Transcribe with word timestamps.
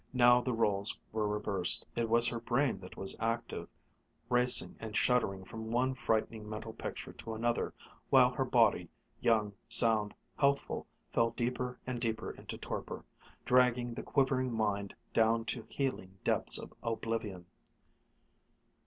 Now 0.13 0.41
the 0.41 0.55
rôles 0.55 0.97
were 1.11 1.27
reversed. 1.27 1.85
It 1.95 2.09
was 2.09 2.27
her 2.29 2.39
brain 2.39 2.79
that 2.79 2.97
was 2.97 3.15
active, 3.19 3.69
racing 4.31 4.75
and 4.79 4.97
shuddering 4.97 5.45
from 5.45 5.69
one 5.69 5.93
frightening 5.93 6.49
mental 6.49 6.73
picture 6.73 7.13
to 7.13 7.35
another, 7.35 7.71
while 8.09 8.31
her 8.31 8.43
body, 8.43 8.89
young, 9.19 9.53
sound, 9.67 10.15
healthful, 10.39 10.87
fell 11.11 11.29
deeper 11.29 11.77
and 11.85 12.01
deeper 12.01 12.31
into 12.31 12.57
torpor, 12.57 13.05
dragging 13.45 13.93
the 13.93 14.01
quivering 14.01 14.51
mind 14.51 14.95
down 15.13 15.45
to 15.45 15.67
healing 15.69 16.17
depths 16.23 16.57
of 16.57 16.73
oblivion. 16.81 17.45